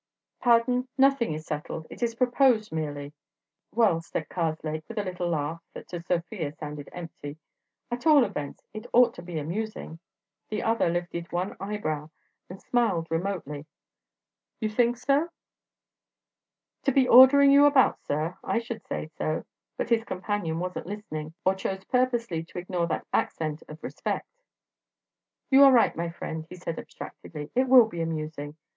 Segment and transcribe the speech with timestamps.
[0.39, 3.13] "Pardon: nothing is settled; it is proposed, merely."
[3.71, 7.37] "Well," said Karslake with a little laugh that to Sofia sounded empty,
[7.91, 9.99] "at all events it ought to be amusing."
[10.49, 12.09] The other lifted one eyebrow
[12.49, 13.67] and smiled remotely.
[14.59, 15.29] "You think so?"
[16.81, 18.39] "To be ordering you about, sir?
[18.43, 19.45] I should say so!"
[19.77, 24.27] But his companion wasn't listening or chose purposely to ignore that accent of respect.
[25.51, 28.57] "You are right, my friend," he said, abstractedly: "it will be amusing.